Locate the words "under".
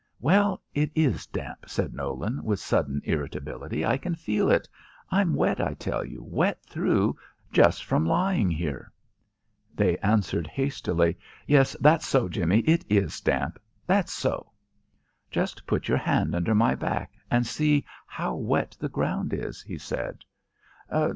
16.33-16.55